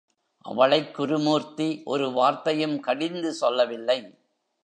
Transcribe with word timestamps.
அவளைக் 0.37 0.93
குருமூர்த்தி 0.93 1.81
ஒரு 1.85 2.11
வார்த்தையும் 2.11 2.79
கடிந்து 2.79 3.33
சொல்லவில்லை. 3.33 4.17